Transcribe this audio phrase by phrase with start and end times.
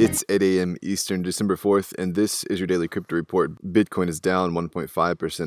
[0.00, 0.76] It's 8 a.m.
[0.80, 3.60] Eastern, December 4th, and this is your daily crypto report.
[3.64, 4.86] Bitcoin is down 1.5%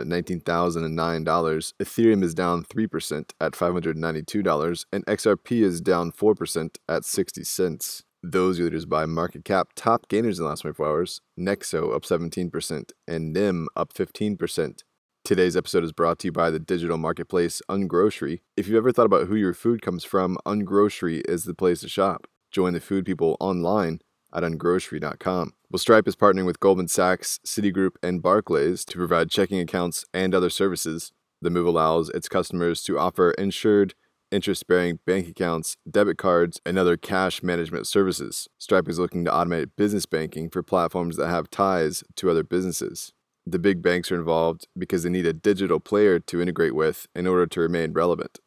[0.00, 1.72] at $19,009.
[1.78, 8.04] Ethereum is down 3% at $592, and XRP is down 4% at 60 cents.
[8.22, 12.92] Those leaders by market cap, top gainers in the last 24 hours Nexo up 17%,
[13.06, 14.78] and NEM up 15%.
[15.24, 18.40] Today's episode is brought to you by the digital marketplace Ungrocery.
[18.56, 21.88] If you've ever thought about who your food comes from, Ungrocery is the place to
[21.90, 22.26] shop.
[22.50, 24.00] Join the food people online
[24.32, 25.52] at ungrocery.com.
[25.70, 30.34] Well, Stripe is partnering with Goldman Sachs, Citigroup, and Barclays to provide checking accounts and
[30.34, 31.12] other services.
[31.40, 33.94] The move allows its customers to offer insured,
[34.30, 38.48] interest bearing bank accounts, debit cards, and other cash management services.
[38.58, 43.12] Stripe is looking to automate business banking for platforms that have ties to other businesses.
[43.46, 47.26] The big banks are involved because they need a digital player to integrate with in
[47.26, 48.40] order to remain relevant.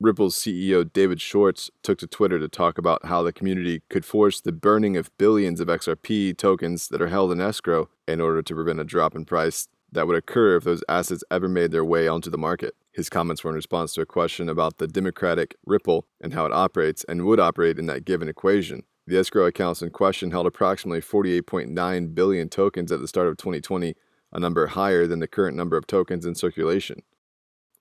[0.00, 4.40] Ripple's CEO David Schwartz took to Twitter to talk about how the community could force
[4.40, 8.54] the burning of billions of XRP tokens that are held in escrow in order to
[8.54, 12.08] prevent a drop in price that would occur if those assets ever made their way
[12.08, 12.74] onto the market.
[12.92, 16.52] His comments were in response to a question about the democratic Ripple and how it
[16.52, 18.82] operates and would operate in that given equation.
[19.06, 23.94] The escrow accounts in question held approximately 48.9 billion tokens at the start of 2020,
[24.32, 27.02] a number higher than the current number of tokens in circulation.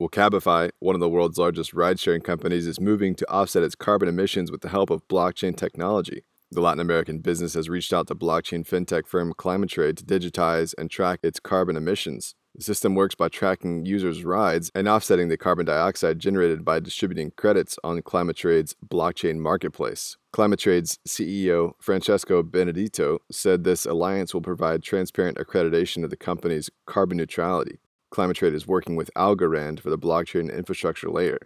[0.00, 3.74] Well, Cabify, one of the world's largest ride sharing companies, is moving to offset its
[3.74, 6.24] carbon emissions with the help of blockchain technology.
[6.50, 10.90] The Latin American business has reached out to blockchain fintech firm ClimateTrade to digitize and
[10.90, 12.34] track its carbon emissions.
[12.54, 17.32] The system works by tracking users' rides and offsetting the carbon dioxide generated by distributing
[17.36, 20.16] credits on ClimateTrade's blockchain marketplace.
[20.34, 27.18] ClimateTrade's CEO, Francisco Benedito, said this alliance will provide transparent accreditation of the company's carbon
[27.18, 27.80] neutrality.
[28.10, 31.38] ClimateTrade is working with Algorand for the blockchain infrastructure layer.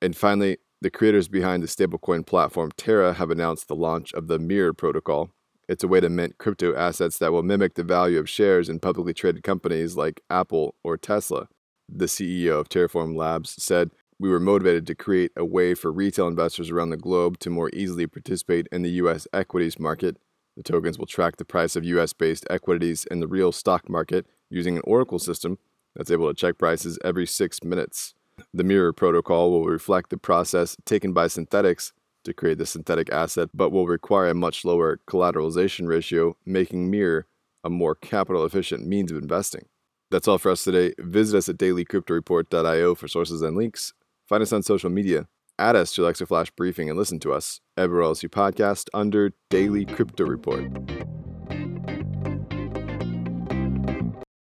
[0.00, 4.38] And finally, the creators behind the stablecoin platform Terra have announced the launch of the
[4.38, 5.30] Mirror protocol.
[5.68, 8.80] It's a way to mint crypto assets that will mimic the value of shares in
[8.80, 11.48] publicly traded companies like Apple or Tesla.
[11.88, 16.26] The CEO of Terraform Labs said, We were motivated to create a way for retail
[16.26, 19.28] investors around the globe to more easily participate in the U.S.
[19.32, 20.16] equities market.
[20.56, 22.12] The tokens will track the price of U.S.
[22.12, 25.58] based equities in the real stock market using an Oracle system
[25.94, 28.14] that's able to check prices every six minutes.
[28.52, 31.92] The mirror protocol will reflect the process taken by Synthetix
[32.24, 37.26] to create the synthetic asset, but will require a much lower collateralization ratio, making mirror
[37.64, 39.66] a more capital efficient means of investing.
[40.10, 40.94] That's all for us today.
[40.98, 43.92] Visit us at dailycryptoreport.io for sources and links.
[44.28, 45.26] Find us on social media.
[45.58, 49.32] Add us to Alexa Flash Briefing and listen to us everywhere else you podcast under
[49.50, 50.70] Daily Crypto Report.